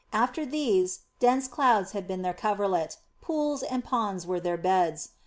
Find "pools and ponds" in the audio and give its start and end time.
3.21-4.25